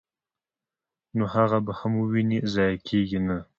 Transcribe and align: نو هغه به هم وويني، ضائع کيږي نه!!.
نو 1.17 1.23
هغه 1.35 1.57
به 1.65 1.73
هم 1.79 1.93
وويني، 2.01 2.39
ضائع 2.53 2.77
کيږي 2.87 3.19
نه!!. 3.27 3.37